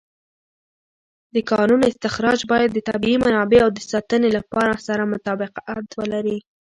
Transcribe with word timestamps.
د 1.33 1.37
کانونو 1.51 1.83
استخراج 1.91 2.39
باید 2.51 2.69
د 2.73 2.79
طبیعي 2.89 3.17
منابعو 3.25 3.69
د 3.73 3.79
ساتنې 3.91 4.29
سره 4.87 5.03
مطابقت 5.13 5.87
ولري. 5.99 6.37